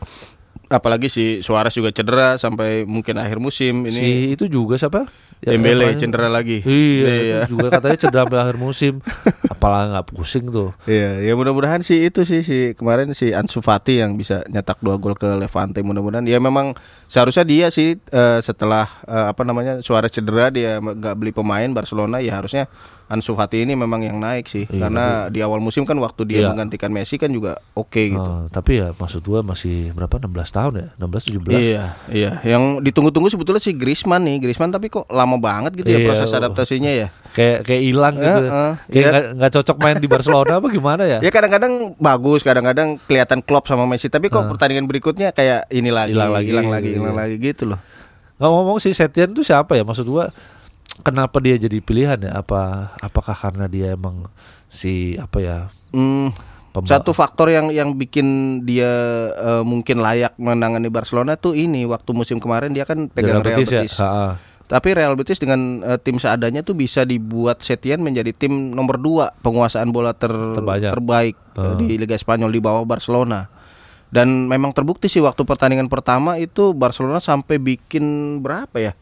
Apalagi 0.75 1.07
si 1.07 1.25
Suarez 1.39 1.71
juga 1.71 1.89
cedera 1.89 2.35
sampai 2.35 2.83
mungkin 2.83 3.15
akhir 3.15 3.39
musim 3.39 3.87
ini. 3.87 3.95
si 3.95 4.09
itu 4.33 4.45
juga 4.47 4.75
siapa 4.75 5.07
Ya, 5.39 5.61
Dembele 5.61 5.93
yang- 5.93 6.01
cedera 6.01 6.33
lagi. 6.33 6.65
Iya, 6.65 7.05
Iya. 7.05 7.37
itu 7.45 7.53
juga 7.53 7.69
katanya 7.69 7.99
cedera 7.99 8.23
sampai 8.25 8.41
akhir 8.41 8.57
musim. 8.57 8.95
Apalagi 9.53 9.93
nggak 9.93 10.07
pusing 10.09 10.45
tuh. 10.49 10.73
Iya, 10.85 11.21
ya 11.21 11.33
mudah-mudahan 11.37 11.85
sih 11.85 12.01
itu 12.01 12.25
sih 12.25 12.41
si 12.41 12.73
kemarin 12.73 13.13
si 13.13 13.29
Ansu 13.29 13.61
Fati 13.61 14.01
yang 14.01 14.17
bisa 14.17 14.41
nyetak 14.49 14.81
dua 14.81 14.97
gol 14.97 15.13
ke 15.13 15.29
Levante 15.37 15.85
mudah-mudahan. 15.85 16.25
Ya 16.25 16.41
memang 16.41 16.73
seharusnya 17.07 17.45
dia 17.45 17.69
sih 17.69 18.01
eh, 18.01 18.39
setelah 18.41 18.89
eh, 19.05 19.27
apa 19.29 19.45
namanya 19.45 19.85
Suarez 19.85 20.11
cedera 20.11 20.49
dia 20.49 20.81
nggak 20.81 21.13
beli 21.15 21.31
pemain 21.31 21.69
Barcelona 21.69 22.25
ya 22.25 22.41
harusnya 22.41 22.65
Ansu 23.05 23.37
Fati 23.37 23.61
ini 23.61 23.77
memang 23.77 24.01
yang 24.01 24.17
naik 24.17 24.49
sih 24.49 24.65
Iya, 24.65 24.89
karena 24.89 25.05
di 25.29 25.45
awal 25.45 25.61
musim 25.61 25.85
kan 25.85 25.93
waktu 26.01 26.25
dia 26.25 26.39
Iya. 26.45 26.49
menggantikan 26.51 26.89
Messi 26.89 27.21
kan 27.21 27.29
juga 27.29 27.61
oke 27.77 28.17
gitu. 28.17 28.25
Oh, 28.25 28.49
tapi 28.49 28.81
ya 28.81 28.97
maksud 28.97 29.21
gua 29.29 29.45
masih 29.45 29.93
berapa 29.93 30.17
16 30.17 30.49
tahun 30.51 30.73
ya? 30.81 30.89
16 30.97 31.23
17. 31.37 31.53
Iya, 31.53 31.85
iya. 32.09 32.31
Yang 32.41 32.81
ditunggu-tunggu 32.89 33.29
sebetulnya 33.29 33.61
si 33.61 33.77
Griezmann 33.77 34.25
nih. 34.25 34.41
Griezmann 34.41 34.73
tapi 34.73 34.89
kok 34.89 35.05
lama 35.13 35.37
banget 35.37 35.77
gitu 35.77 35.89
ya 35.89 36.01
Iya, 36.01 36.07
proses 36.09 36.33
oh. 36.33 36.39
adaptasinya 36.41 36.89
ya. 36.89 37.09
Kayak 37.37 37.69
kayak 37.69 37.83
hilang 37.85 38.15
gitu. 38.17 38.43
Eh, 38.45 38.49
eh, 38.49 38.73
kayak 38.89 39.05
iya. 39.05 39.11
nggak 39.13 39.25
nggak 39.37 39.53
cocok 39.61 39.77
main 39.85 39.97
di 40.01 40.09
Barcelona 40.09 40.53
apa 40.57 40.69
gimana 40.73 41.03
ya? 41.05 41.19
Ya 41.27 41.31
kadang-kadang 41.33 41.97
bagus, 41.97 42.41
kadang-kadang 42.45 43.01
kelihatan 43.05 43.41
klop 43.45 43.65
sama 43.69 43.85
Messi, 43.85 44.09
tapi 44.09 44.29
kok 44.33 44.45
pertandingan 44.49 44.85
berikutnya 44.89 45.33
kayak 45.33 45.69
ini 45.73 45.89
lagi, 45.93 46.13
Hilang 46.17 46.33
lagi, 46.33 46.49
hilang 46.49 46.69
lagi, 46.73 46.91
hilang 46.97 47.17
iya. 47.17 47.21
lagi 47.25 47.37
gitu 47.41 47.65
loh. 47.69 47.81
Nggak 48.41 48.51
ngomong 48.51 48.79
si 48.83 48.91
Setien 48.91 49.31
tuh 49.31 49.47
siapa 49.47 49.79
ya? 49.79 49.87
Maksud 49.87 50.05
gua 50.11 50.29
kenapa 51.03 51.43
dia 51.43 51.59
jadi 51.59 51.83
pilihan 51.83 52.21
ya? 52.23 52.39
Apa 52.39 52.95
apakah 53.03 53.35
karena 53.35 53.67
dia 53.67 53.99
emang 53.99 54.29
si 54.71 55.19
apa 55.19 55.39
ya? 55.43 55.59
Hmm, 55.91 56.31
satu 56.87 57.15
faktor 57.15 57.51
yang 57.51 57.71
yang 57.71 57.95
bikin 57.95 58.61
dia 58.67 58.91
eh, 59.35 59.63
mungkin 59.63 60.03
layak 60.03 60.35
menangani 60.39 60.91
Barcelona 60.91 61.35
tuh 61.35 61.55
ini 61.55 61.87
waktu 61.87 62.11
musim 62.15 62.39
kemarin 62.39 62.71
dia 62.71 62.87
kan 62.87 63.11
pegang 63.11 63.43
Real 63.43 63.63
Betis 63.63 63.71
ya? 63.71 63.83
Betis. 63.83 63.99
Ha-ha. 63.99 64.39
Tapi 64.65 64.97
Real 64.97 65.15
Betis 65.15 65.39
dengan 65.39 65.83
eh, 65.87 65.99
tim 66.03 66.19
seadanya 66.19 66.67
tuh 66.67 66.75
bisa 66.75 67.07
dibuat 67.07 67.63
Setien 67.63 68.03
menjadi 68.03 68.35
tim 68.35 68.75
nomor 68.75 68.99
dua 68.99 69.31
penguasaan 69.43 69.91
bola 69.95 70.15
ter- 70.15 70.35
Terbanyak. 70.35 70.91
terbaik 70.91 71.37
eh, 71.59 71.75
di 71.79 71.95
Liga 71.99 72.19
Spanyol 72.19 72.51
di 72.51 72.61
bawah 72.63 72.83
Barcelona. 72.83 73.47
Dan 74.15 74.47
memang 74.47 74.71
terbukti 74.71 75.11
sih 75.11 75.19
waktu 75.19 75.43
pertandingan 75.43 75.91
pertama 75.91 76.39
itu 76.39 76.71
Barcelona 76.71 77.19
sampai 77.19 77.59
bikin 77.59 78.39
berapa 78.39 78.79
ya? 78.79 78.93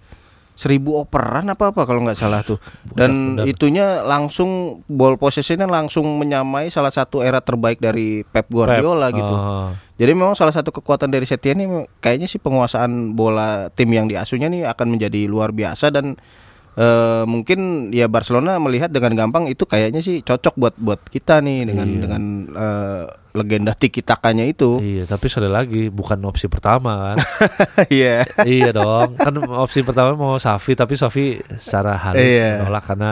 Seribu 0.52 1.00
operan 1.00 1.49
apa 1.49 1.73
apa 1.73 1.82
kalau 1.88 2.04
nggak 2.04 2.18
salah 2.18 2.44
tuh 2.44 2.61
dan 2.92 3.40
bener. 3.40 3.49
itunya 3.49 4.04
langsung 4.04 4.82
ball 4.85 5.16
possessionnya 5.16 5.64
langsung 5.64 6.04
menyamai 6.21 6.68
salah 6.68 6.92
satu 6.92 7.25
era 7.25 7.40
terbaik 7.40 7.80
dari 7.80 8.21
Pep 8.23 8.52
Guardiola 8.52 9.09
Pep, 9.09 9.16
gitu 9.16 9.35
oh. 9.35 9.71
jadi 9.97 10.12
memang 10.12 10.37
salah 10.37 10.52
satu 10.52 10.68
kekuatan 10.68 11.09
dari 11.09 11.25
Setien 11.25 11.56
ini 11.56 11.88
kayaknya 12.04 12.28
sih 12.28 12.37
penguasaan 12.37 13.16
bola 13.16 13.73
tim 13.73 13.88
yang 13.90 14.06
diasuhnya 14.06 14.52
nih 14.52 14.68
akan 14.68 14.87
menjadi 14.92 15.25
luar 15.25 15.56
biasa 15.56 15.88
dan 15.88 16.21
eh, 16.76 17.25
mungkin 17.25 17.88
ya 17.88 18.09
Barcelona 18.12 18.61
melihat 18.61 18.92
dengan 18.92 19.16
gampang 19.16 19.49
itu 19.49 19.64
kayaknya 19.64 20.04
sih 20.04 20.21
cocok 20.21 20.54
buat 20.61 20.75
buat 20.76 21.00
kita 21.09 21.40
nih 21.40 21.68
dengan 21.68 21.88
Iya. 21.88 22.00
dengan 22.04 22.23
eh, 22.52 23.06
legenda 23.32 23.72
tiki 23.72 24.00
takanya 24.00 24.44
itu. 24.44 24.76
Iya, 24.78 25.08
tapi 25.08 25.28
sekali 25.32 25.48
lagi 25.48 25.88
bukan 25.88 26.20
opsi 26.24 26.48
pertama 26.48 27.12
kan. 27.12 27.16
Iya. 27.88 28.24
iya 28.44 28.70
dong. 28.70 29.16
Kan 29.16 29.40
opsi 29.48 29.80
pertama 29.80 30.12
mau 30.12 30.36
Safi 30.36 30.72
tapi 30.72 30.94
Safi 30.94 31.40
secara 31.56 31.96
halus 31.96 32.20
Iya. 32.22 32.60
menolak 32.60 32.84
karena 32.84 33.10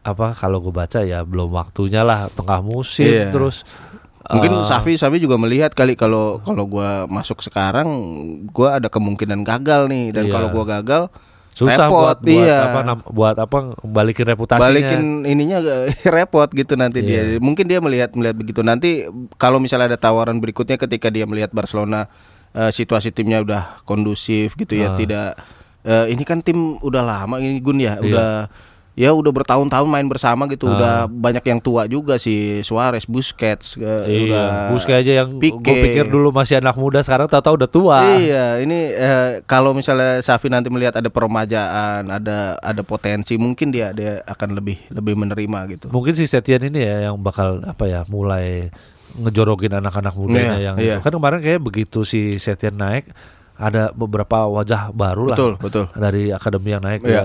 apa 0.00 0.38
kalau 0.38 0.62
gue 0.62 0.70
baca 0.70 1.02
ya 1.02 1.26
belum 1.26 1.50
waktunya 1.50 2.06
lah 2.06 2.30
tengah 2.30 2.62
musim 2.62 3.08
Iya. 3.10 3.34
terus 3.34 3.66
Mungkin 4.26 4.58
eh, 4.58 4.66
Safi 4.66 4.98
Safi 4.98 5.22
juga 5.22 5.38
melihat 5.38 5.70
kali 5.70 5.94
kalau 5.94 6.42
kalau 6.42 6.66
gua 6.66 7.06
masuk 7.06 7.46
sekarang 7.46 7.86
gua 8.50 8.82
ada 8.82 8.90
kemungkinan 8.90 9.46
gagal 9.46 9.86
nih 9.86 10.10
dan 10.10 10.26
Iya. 10.26 10.32
kalau 10.34 10.48
gua 10.50 10.66
gagal 10.66 11.06
susah 11.56 11.88
repot, 11.88 11.96
buat 11.96 12.18
buat 12.20 12.44
iya. 12.44 12.58
apa 12.68 12.80
nam- 12.84 13.06
buat 13.08 13.36
apa 13.38 13.56
balikin 13.80 14.28
reputasinya. 14.28 14.60
balikin 14.62 15.02
ininya 15.24 15.58
repot 16.16 16.44
gitu 16.46 16.76
nanti 16.76 17.00
Iya. 17.00 17.08
dia. 17.32 17.40
Mungkin 17.40 17.64
dia 17.64 17.80
melihat 17.80 18.12
melihat 18.12 18.36
begitu. 18.36 18.60
Nanti 18.60 19.08
kalau 19.34 19.56
misalnya 19.56 19.88
ada 19.88 19.98
tawaran 19.98 20.36
berikutnya 20.36 20.76
ketika 20.76 21.08
dia 21.08 21.24
melihat 21.24 21.48
Barcelona 21.50 22.12
eh, 22.52 22.68
situasi 22.70 23.08
timnya 23.08 23.40
udah 23.40 23.80
kondusif 23.82 24.52
gitu 24.54 24.76
ya, 24.76 24.92
Ah. 24.92 24.96
tidak 24.96 25.28
eh, 25.82 26.12
ini 26.12 26.22
kan 26.22 26.40
tim 26.40 26.76
udah 26.76 27.00
lama 27.00 27.36
ini 27.38 27.56
Gun 27.58 27.80
ya, 27.80 27.96
Iya. 27.96 28.04
udah 28.04 28.28
ya 28.96 29.12
udah 29.12 29.28
bertahun-tahun 29.28 29.84
main 29.84 30.08
bersama 30.08 30.48
gitu, 30.48 30.64
Ah. 30.64 30.72
udah 30.72 30.94
banyak 31.06 31.44
yang 31.44 31.60
tua 31.60 31.84
juga 31.84 32.16
si 32.16 32.64
Suarez, 32.64 33.04
Busquets, 33.04 33.76
eh, 33.76 34.24
udah 34.24 34.44
Iya, 34.64 34.72
Busquets 34.72 35.00
aja 35.04 35.12
yang 35.20 35.36
gue 35.36 35.52
pikir 35.60 36.08
dulu 36.08 36.32
masih 36.32 36.58
anak 36.58 36.74
muda 36.74 37.04
sekarang 37.04 37.28
tahu-tahu 37.28 37.60
udah 37.60 37.68
tua. 37.68 37.98
Iya, 38.16 38.58
ini 38.58 38.90
eh, 38.90 39.44
kalau 39.44 39.70
misalnya 39.70 40.18
Safi 40.18 40.48
nanti 40.48 40.72
melihat 40.72 40.96
ada 40.96 41.06
peremajaan, 41.06 42.08
ada 42.08 42.56
ada 42.56 42.80
potensi, 42.80 43.36
mungkin 43.36 43.68
dia 43.68 43.92
dia 43.92 44.24
akan 44.24 44.56
lebih 44.56 44.80
lebih 44.88 45.12
menerima 45.14 45.58
gitu. 45.70 45.86
Mungkin 45.92 46.16
si 46.16 46.24
Setien 46.24 46.64
ini 46.64 46.80
ya 46.80 47.12
yang 47.12 47.20
bakal 47.20 47.60
apa 47.62 47.84
ya 47.84 48.00
mulai 48.08 48.72
ngejorokin 49.14 49.76
anak-anak 49.76 50.12
mudanya 50.12 50.56
Iya, 50.56 50.64
yang 50.66 50.76
iya. 50.76 50.96
kan 51.00 51.12
kemarin 51.12 51.40
kayak 51.40 51.60
begitu 51.60 52.00
si 52.02 52.36
Setien 52.36 52.72
naik 52.72 53.08
ada 53.56 53.92
beberapa 53.92 54.44
wajah 54.44 54.92
baru 54.92 55.32
lah 55.32 55.36
Betul, 55.36 55.52
betul. 55.56 55.84
dari 55.92 56.28
akademi 56.28 56.72
yang 56.72 56.80
naik 56.80 57.00
Iya. 57.00 57.12
ya 57.12 57.24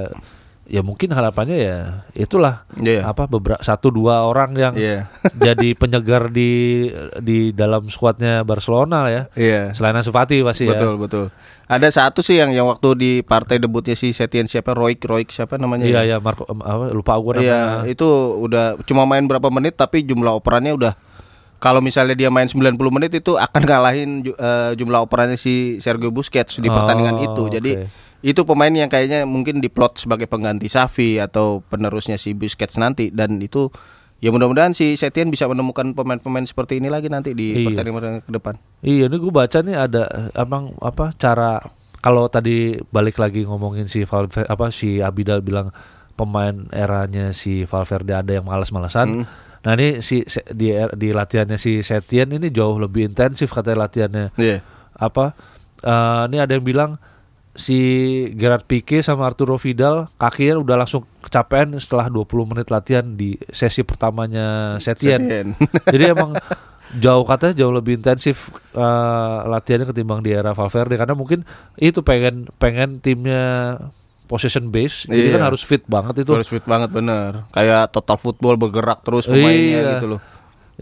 ya 0.71 0.79
mungkin 0.79 1.11
harapannya 1.11 1.57
ya 1.59 1.77
itulah 2.13 2.63
Iya. 2.73 3.03
apa 3.03 3.27
beberapa 3.27 3.59
satu 3.59 3.91
dua 3.91 4.23
orang 4.23 4.55
yang 4.55 4.73
Iya. 4.73 5.11
jadi 5.51 5.75
penyegar 5.75 6.31
di 6.31 6.87
di 7.19 7.51
dalam 7.51 7.85
skuadnya 7.85 8.41
Barcelona 8.41 9.03
lah 9.03 9.11
ya 9.11 9.23
Iya. 9.35 9.61
selain 9.75 9.91
Ansu 9.93 10.09
Fati 10.09 10.39
pasti 10.39 10.63
Betul, 10.63 10.95
betul. 10.95 11.27
Ada 11.67 11.87
satu 11.89 12.19
sih 12.19 12.35
yang 12.35 12.51
yang 12.51 12.67
waktu 12.67 12.87
di 12.95 13.11
partai 13.19 13.55
debutnya 13.55 13.93
si 13.93 14.11
Setien 14.11 14.43
siapa 14.43 14.71
Roik 14.71 14.99
Roik 15.01 15.27
siapa 15.27 15.55
ya 15.55 15.59
namanya? 15.59 15.83
iya 15.83 16.01
ya 16.05 16.17
Marco 16.17 16.43
em, 16.45 16.59
apa, 16.59 16.87
lupa 16.89 17.15
gue 17.17 17.43
Iya, 17.43 17.83
namanya 17.83 17.91
itu 17.91 18.07
udah 18.39 18.65
cuma 18.81 19.03
main 19.03 19.23
berapa 19.23 19.47
menit 19.47 19.75
tapi 19.75 20.01
jumlah 20.01 20.31
operannya 20.33 20.71
udah 20.71 20.93
kalau 21.57 21.77
misalnya 21.77 22.17
dia 22.17 22.27
main 22.27 22.47
90 22.47 22.73
menit 22.89 23.11
itu 23.13 23.35
akan 23.35 23.61
ngalahin 23.61 24.09
eh, 24.25 24.71
jumlah 24.73 25.03
operannya 25.03 25.35
si 25.35 25.77
Sergio 25.77 26.09
Busquets 26.09 26.57
di 26.57 26.65
Oh, 26.65 26.73
pertandingan 26.73 27.21
itu. 27.21 27.43
Jadi 27.51 27.71
oke. 27.77 27.85
Itu 28.21 28.45
pemain 28.45 28.69
yang 28.69 28.85
kayaknya 28.87 29.25
mungkin 29.25 29.57
diplot 29.59 29.97
sebagai 29.97 30.29
pengganti 30.29 30.69
Xavi 30.69 31.17
atau 31.17 31.65
penerusnya 31.65 32.21
si 32.21 32.37
Busquets 32.37 32.77
nanti 32.77 33.09
dan 33.09 33.41
itu 33.41 33.73
ya 34.21 34.29
mudah-mudahan 34.29 34.77
si 34.77 34.93
Setien 34.93 35.33
bisa 35.33 35.49
menemukan 35.49 35.97
pemain-pemain 35.97 36.45
seperti 36.45 36.77
ini 36.77 36.93
lagi 36.93 37.09
nanti 37.09 37.33
di 37.33 37.57
Iya. 37.57 37.65
pertandingan 37.73 38.21
ke 38.21 38.31
depan. 38.31 38.53
Iya, 38.85 39.09
ini 39.09 39.17
gue 39.17 39.33
baca 39.33 39.57
nih 39.59 39.73
ada 39.75 40.03
eh, 40.05 40.29
emang 40.37 40.77
apa 40.77 41.09
cara 41.17 41.57
kalau 41.97 42.29
tadi 42.29 42.77
balik 42.93 43.17
lagi 43.17 43.41
ngomongin 43.45 43.89
si 43.89 44.05
Valverde 44.05 44.45
apa 44.45 44.69
si 44.69 45.01
Abidal 45.01 45.41
bilang 45.41 45.73
pemain 46.13 46.53
eranya 46.69 47.33
si 47.33 47.65
Valverde 47.65 48.13
ada 48.13 48.31
yang 48.37 48.45
malas-malasan. 48.45 49.21
Hmm. 49.21 49.25
Nah 49.61 49.73
ini 49.73 50.01
si 50.01 50.21
di 50.53 50.73
di 50.93 51.09
latihannya 51.09 51.57
si 51.57 51.81
Setien 51.81 52.29
ini 52.29 52.49
jauh 52.49 52.77
lebih 52.77 53.09
intensif 53.09 53.49
katanya 53.49 53.89
latihannya. 53.89 54.33
Iya. 54.37 54.61
Apa 54.93 55.33
eh, 55.81 56.21
ini 56.29 56.37
ada 56.37 56.53
yang 56.53 56.61
bilang 56.61 57.01
si 57.51 57.79
Gerard 58.34 58.63
Pique 58.63 59.03
sama 59.03 59.27
Arturo 59.27 59.60
Vidal 59.60 60.08
kakinya 60.15 60.55
udah 60.58 60.75
langsung 60.79 61.03
kecapean 61.20 61.75
setelah 61.75 62.08
20 62.08 62.24
menit 62.48 62.67
latihan 62.67 63.03
di 63.03 63.36
sesi 63.48 63.84
pertamanya 63.84 64.79
Setien. 64.79 65.20
Setien. 65.20 65.48
Jadi 65.93 66.03
emang 66.08 66.31
jauh 66.91 67.24
katanya 67.24 67.55
jauh 67.55 67.72
lebih 67.72 68.00
intensif 68.00 68.51
eh, 68.72 69.38
latihannya 69.46 69.88
ketimbang 69.88 70.20
di 70.20 70.31
era 70.31 70.51
Valverde 70.51 70.96
karena 70.96 71.15
mungkin 71.15 71.43
itu 71.75 72.00
pengen 72.01 72.48
pengen 72.55 73.00
timnya 73.00 73.75
possession 74.27 74.72
base 74.72 75.08
jadi 75.08 75.27
Iya. 75.27 75.34
kan 75.36 75.43
harus 75.51 75.60
fit 75.60 75.84
banget 75.84 76.24
itu 76.24 76.31
Harus 76.31 76.48
fit 76.48 76.63
banget 76.63 76.88
bener 76.88 77.43
Kayak 77.51 77.91
total 77.91 78.15
football 78.15 78.55
bergerak 78.55 79.03
terus 79.03 79.27
pemainnya 79.27 79.79
Iya. 79.84 79.91
gitu 80.00 80.08
loh 80.15 80.22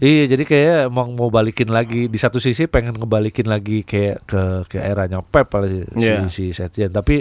iya 0.00 0.24
jadi 0.26 0.42
kayak 0.42 0.78
emang 0.88 1.12
mau 1.12 1.28
balikin 1.28 1.68
lagi. 1.68 2.06
Di 2.06 2.16
satu 2.16 2.36
sisi 2.36 2.64
pengen 2.64 2.96
ngebalikin 2.96 3.44
lagi 3.44 3.80
kayak 3.82 4.24
ke 4.24 4.42
ke 4.66 4.78
eranya 4.78 5.20
Pep 5.20 5.46
kali 5.46 5.84
si, 5.86 6.00
Iya. 6.00 6.26
si 6.26 6.44
Setien. 6.50 6.88
Tapi 6.88 7.20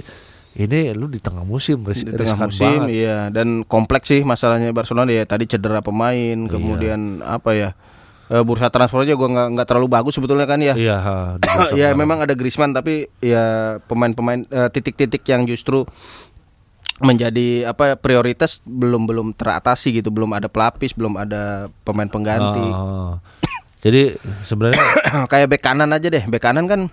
ini 0.56 0.92
lu 0.92 1.06
di 1.06 1.18
tengah 1.18 1.44
musim 1.44 1.84
ris- 1.84 2.02
Di 2.02 2.12
tengah 2.12 2.40
musim 2.42 2.66
banget. 2.82 2.96
iya. 2.98 3.18
Dan 3.30 3.62
kompleks 3.64 4.10
sih 4.10 4.24
masalahnya 4.24 4.72
Barcelona 4.72 5.08
ya 5.08 5.24
Tadi 5.24 5.46
cedera 5.46 5.80
pemain 5.80 6.18
Iya. 6.36 6.50
Kemudian 6.50 7.00
apa 7.22 7.52
ya 7.52 7.70
eh, 8.28 8.42
Bursa 8.42 8.70
transfer 8.70 9.02
aja 9.02 9.12
gue 9.12 9.26
nggak 9.28 9.48
nggak 9.54 9.68
terlalu 9.68 9.88
bagus 9.90 10.14
sebetulnya 10.14 10.46
kan 10.46 10.58
ya. 10.58 10.74
Iya 10.74 10.98
ha, 10.98 11.16
ya 11.76 11.92
memang 11.94 12.22
ada 12.22 12.32
Griezmann 12.32 12.72
tapi 12.72 13.10
ya 13.20 13.44
pemain-pemain 13.84 14.46
eh, 14.46 14.70
titik-titik 14.70 15.26
yang 15.26 15.44
justru 15.44 15.82
menjadi 17.00 17.48
apa 17.66 17.96
prioritas 17.96 18.60
belum 18.62 19.04
belum 19.04 19.28
teratasi 19.32 19.96
gitu 19.96 20.10
belum 20.10 20.32
ada 20.32 20.46
pelapis 20.46 20.92
belum 20.92 21.16
ada 21.16 21.68
pemain 21.82 22.06
pengganti 22.06 22.68
Oh. 22.70 23.16
jadi 23.80 24.16
sebenarnya 24.44 24.84
kayak 25.32 25.48
bek 25.50 25.62
kanan 25.62 25.90
aja 25.90 26.08
deh 26.08 26.24
bek 26.24 26.40
kanan 26.40 26.68
kan 26.68 26.92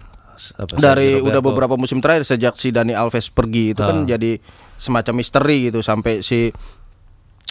apa, 0.55 0.77
dari 0.77 1.17
udah 1.17 1.41
beberapa 1.41 1.75
musim 1.75 1.99
terakhir 1.99 2.23
sejak 2.23 2.55
si 2.55 2.69
Dani 2.69 2.93
Alves 2.93 3.29
pergi 3.29 3.73
itu 3.73 3.81
kan 3.81 4.05
Ah. 4.05 4.07
jadi 4.07 4.39
semacam 4.77 5.15
misteri 5.17 5.67
gitu 5.67 5.81
sampai 5.81 6.21
si 6.21 6.53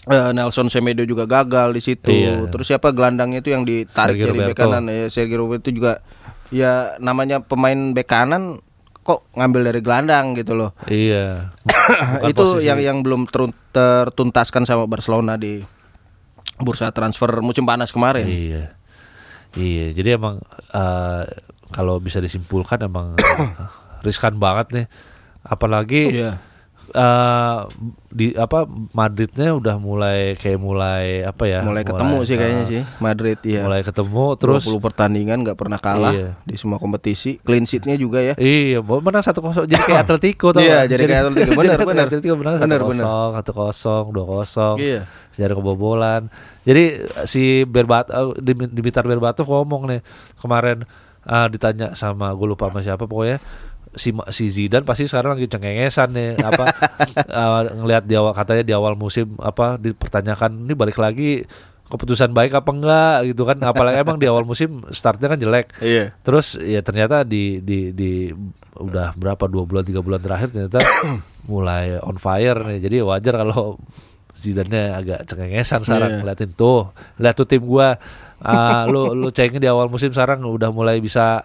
eh, 0.06 0.30
Nelson 0.32 0.70
Semedo 0.70 1.02
juga 1.02 1.26
gagal 1.26 1.74
di 1.74 1.82
situ. 1.82 2.14
Iya. 2.14 2.46
Terus 2.54 2.70
siapa 2.70 2.94
gelandangnya 2.94 3.42
itu 3.42 3.50
yang 3.50 3.66
ditarik 3.66 4.16
Sergio 4.16 4.28
dari 4.30 4.40
bek 4.46 4.56
kanan 4.56 4.84
ya 4.86 5.10
Sergio 5.10 5.42
Roberto 5.42 5.74
juga 5.74 5.98
ya 6.54 6.94
namanya 7.02 7.42
pemain 7.42 7.90
bek 7.92 8.06
kanan 8.06 8.62
kok 9.06 9.30
ngambil 9.32 9.62
dari 9.64 9.80
gelandang 9.80 10.34
gitu 10.34 10.58
loh. 10.58 10.74
iya 10.86 11.54
itu 12.26 12.34
posisi- 12.36 12.66
yang 12.66 12.82
yang 12.82 12.98
belum 13.00 13.30
terun- 13.30 13.54
tertuntaskan 13.70 14.66
sama 14.66 14.84
Barcelona 14.86 15.38
di 15.38 15.62
bursa 16.58 16.90
transfer 16.90 17.30
musim 17.40 17.64
panas 17.64 17.92
kemarin. 17.92 18.26
Iya. 18.26 18.64
Iya, 19.54 19.94
jadi 19.94 20.18
emang 20.18 20.42
eh, 20.72 21.24
kalau 21.70 22.00
bisa 22.00 22.18
disimpulkan 22.18 22.82
emang 22.82 23.14
riskan 24.06 24.36
banget 24.36 24.68
nih. 24.74 24.86
Apalagi 25.42 26.02
Iya. 26.12 26.42
Eh, 26.88 27.60
di 28.10 28.32
apa 28.32 28.64
Madridnya 28.92 29.52
udah 29.52 29.76
mulai 29.76 30.36
kayak 30.36 30.56
mulai 30.56 31.22
apa 31.22 31.44
ya? 31.44 31.60
mulai 31.62 31.82
ketemu 31.82 32.18
sih 32.22 32.36
kayaknya 32.36 32.62
eh, 32.62 32.68
sih 32.68 32.82
Madrid 32.98 33.40
ya. 33.42 33.62
Mulai 33.64 33.82
ketemu 33.82 34.26
terus 34.36 34.64
20 34.64 34.80
pertandingan 34.80 35.38
nggak 35.42 35.56
pernah 35.56 35.78
kalah 35.78 36.12
Iya. 36.12 36.30
di 36.42 36.56
semua 36.56 36.76
kompetisi, 36.76 37.40
clean 37.40 37.64
sheet-nya 37.64 37.96
juga 37.96 38.20
ya. 38.20 38.34
Iya, 38.36 38.80
menang 38.80 39.22
satu 39.22 39.40
kosong 39.40 39.66
jadi 39.66 39.84
kayak 39.84 40.02
Atletico 40.08 40.52
tuh. 40.52 40.62
Iya, 40.62 40.86
jadi 40.86 41.04
kayak 41.04 41.22
Atletico. 41.26 41.52
Bener, 41.60 41.80
bener. 41.82 42.06
Atletico 42.08 42.36
menang 42.36 42.54
satu 42.56 42.64
Bener, 42.64 42.82
bener. 42.82 43.04
kosong, 43.04 43.30
satu 43.34 43.52
kosong, 43.52 44.04
dua 44.12 44.26
kosong. 44.26 44.76
Iya. 44.78 45.02
Sejarah 45.32 45.56
kebobolan. 45.56 46.22
Jadi 46.62 46.84
si 47.24 47.44
Berbat 47.64 48.08
eh, 48.08 48.32
Dim- 48.40 48.72
Dimitar 48.72 49.04
Berbatov 49.04 49.46
ngomong 49.46 49.88
nih 49.88 50.02
kemarin 50.38 50.88
eh, 51.22 51.48
ditanya 51.50 51.94
sama 51.94 52.32
gue 52.32 52.48
lupa 52.48 52.70
sama 52.70 52.80
siapa 52.80 53.04
pokoknya 53.04 53.38
si 53.96 54.12
si 54.30 54.46
Zidane 54.52 54.84
pasti 54.84 55.08
sekarang 55.08 55.40
lagi 55.40 55.48
cengengesan 55.48 56.12
nih 56.12 56.30
apa 56.40 56.64
eh, 57.40 57.62
ngelihat 57.80 58.04
di 58.04 58.16
awal 58.16 58.36
katanya 58.36 58.64
di 58.64 58.74
awal 58.76 58.94
musim 58.94 59.40
apa 59.40 59.80
dipertanyakan 59.80 60.68
ini 60.68 60.74
balik 60.76 61.00
lagi 61.00 61.48
keputusan 61.86 62.34
baik 62.34 62.50
apa 62.58 62.70
enggak 62.74 63.18
gitu 63.30 63.46
kan 63.46 63.62
apalagi 63.62 64.02
emang 64.02 64.18
di 64.18 64.26
awal 64.26 64.42
musim 64.42 64.82
startnya 64.90 65.30
kan 65.30 65.38
jelek 65.38 65.70
Iya. 65.80 66.18
Terus 66.26 66.58
ya 66.58 66.82
ternyata 66.82 67.22
di 67.22 67.62
di 67.62 67.94
di 67.94 68.34
udah 68.76 69.14
berapa 69.14 69.46
dua 69.46 69.70
bulan 69.70 69.86
tiga 69.86 70.02
bulan 70.02 70.18
terakhir 70.18 70.50
ternyata 70.50 70.82
mulai 71.52 72.02
on 72.02 72.18
fire 72.18 72.58
nih. 72.66 72.82
Jadi 72.82 72.98
wajar 73.06 73.38
kalau 73.38 73.78
Zidane 74.36 74.92
agak 74.92 75.30
cengengesan 75.30 75.86
sekarang 75.86 76.10
Iya. 76.12 76.20
ngeliatin 76.26 76.52
tuh, 76.58 76.92
lihat 77.22 77.40
tuh 77.40 77.48
tim 77.48 77.64
gua, 77.64 77.96
ah, 78.44 78.84
lu 78.84 79.16
lu 79.16 79.32
cengin 79.32 79.64
di 79.64 79.70
awal 79.70 79.88
musim 79.88 80.12
sekarang 80.12 80.44
udah 80.44 80.76
mulai 80.76 81.00
bisa 81.00 81.40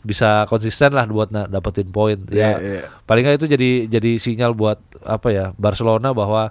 bisa 0.00 0.44
konsisten 0.46 0.90
lah 0.90 1.04
buat 1.04 1.28
na- 1.28 1.44
dapetin 1.44 1.88
poin 1.88 2.16
Iya, 2.26 2.32
ya 2.32 2.50
iya. 2.58 2.80
paling 3.04 3.20
nggak 3.22 3.36
itu 3.36 3.46
jadi 3.48 3.68
jadi 3.86 4.10
sinyal 4.16 4.52
buat 4.52 4.76
apa 5.02 5.28
ya 5.28 5.44
Barcelona 5.54 6.10
bahwa 6.10 6.50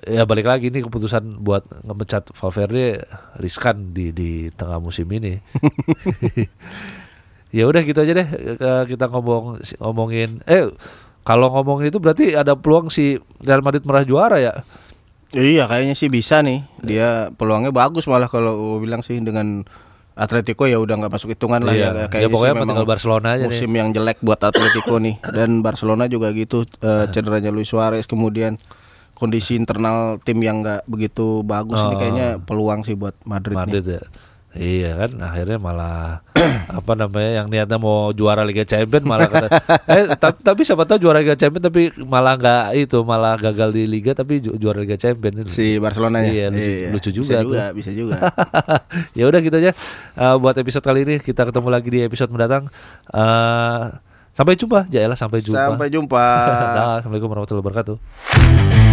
ya 0.00 0.24
balik 0.24 0.44
lagi 0.44 0.68
ini 0.68 0.80
keputusan 0.80 1.38
buat 1.38 1.60
ngemecat 1.84 2.32
Valverde 2.32 3.04
riskan 3.36 3.90
di 3.90 4.10
di 4.10 4.30
tengah 4.50 4.80
musim 4.80 5.04
ini 5.06 5.38
ya 7.50 7.66
udah 7.66 7.80
gitu 7.82 7.98
aja 7.98 8.12
deh 8.14 8.28
Eh, 8.56 8.82
kita 8.86 9.06
ngomong 9.06 9.58
ngomongin 9.78 10.38
eh 10.44 10.66
kalau 11.20 11.50
ngomongin 11.50 11.90
itu 11.90 11.98
berarti 11.98 12.32
ada 12.32 12.56
peluang 12.56 12.88
si 12.88 13.18
Real 13.38 13.60
Madrid 13.60 13.84
merah 13.84 14.02
juara 14.02 14.38
ya 14.38 14.54
Iya 15.30 15.70
kayaknya 15.70 15.94
sih 15.94 16.10
bisa 16.10 16.42
nih. 16.42 16.66
Dia 16.82 17.30
peluangnya 17.30 17.70
bagus 17.70 18.02
malah 18.10 18.26
kalau 18.26 18.82
bilang 18.82 18.98
sih 18.98 19.14
dengan 19.22 19.62
Atletico 20.12 20.64
ya 20.64 20.76
udah 20.76 20.94
nggak 20.96 21.12
masuk 21.12 21.30
hitungan 21.30 21.60
lah 21.60 21.72
Iya. 21.72 21.88
ya. 22.08 22.20
Ya, 22.20 22.28
pokoknya 22.28 22.52
sih 22.52 22.60
memang 22.60 22.76
Barcelona 22.84 23.28
aja 23.30 23.40
nih. 23.40 23.48
musim 23.48 23.70
yang 23.70 23.88
jelek 23.90 24.18
buat 24.20 24.40
Atletico 24.40 24.96
nih 24.96 25.16
dan 25.36 25.60
Barcelona 25.60 26.04
juga 26.06 26.30
gitu 26.30 26.62
eh, 26.78 27.06
cederanya 27.08 27.48
Luis 27.48 27.66
Suarez 27.66 28.04
kemudian 28.04 28.58
kondisi 29.12 29.52
internal 29.52 30.16
tim 30.18 30.40
yang 30.40 30.60
nggak 30.60 30.84
begitu 30.86 31.40
bagus 31.42 31.76
ini 31.78 31.94
Oh. 31.94 31.98
kayaknya 31.98 32.28
peluang 32.38 32.80
sih 32.82 32.94
buat 32.94 33.12
Madrid, 33.22 33.52
Madrid 33.54 33.84
nih. 33.84 33.96
ya. 33.96 34.04
Iya 34.50 34.98
kan 34.98 35.10
akhirnya 35.20 35.56
malah 35.56 36.26
apa 36.74 36.92
namanya 36.92 37.30
yang 37.32 37.46
niatnya 37.46 37.78
mau 37.78 38.10
juara 38.10 38.42
Liga 38.42 38.62
Champions 38.62 39.04
malah 39.04 39.24
kata, 39.24 39.46
eh 39.94 40.04
ta- 40.14 40.34
tapi 40.34 40.62
siapa 40.62 40.82
tahu 40.82 40.98
juara 41.00 41.18
Liga 41.18 41.34
Champions 41.34 41.62
tapi 41.62 41.82
malah 41.96 42.34
nggak 42.34 42.64
itu 42.76 42.98
malah 43.00 43.36
gagal 43.36 43.70
di 43.70 43.86
Liga 43.86 44.10
tapi 44.10 44.40
ju- 44.40 44.54
juara 44.54 44.78
Liga 44.78 44.94
Champions 44.94 45.46
Si 45.48 45.78
Barcelona 45.78 46.20
Iya, 46.20 46.50
lucu, 46.50 46.70
lucu 46.90 47.10
juga 47.12 47.30
bisa 47.30 47.38
tuh. 47.38 47.46
juga, 47.48 47.64
bisa 47.70 47.90
juga. 47.92 48.16
ya 49.18 49.24
udah 49.24 49.38
gitu 49.38 49.56
aja 49.56 49.70
Eh, 50.12 50.36
buat 50.36 50.54
episode 50.54 50.82
kali 50.82 51.00
ini 51.00 51.14
kita 51.16 51.44
ketemu 51.44 51.68
lagi 51.70 51.88
di 51.88 52.00
episode 52.02 52.28
mendatang. 52.28 52.66
Eh, 53.06 53.84
sampai 54.32 54.54
jumpa, 54.54 54.84
Jaelah 54.86 55.14
sampai 55.14 55.38
jumpa. 55.40 55.62
Sampai 55.70 55.88
jumpa. 55.88 56.18
Dah, 56.76 56.98
Assalamualaikum 56.98 57.30
warahmatullahi 57.30 57.62
wabarakatuh. 57.62 58.89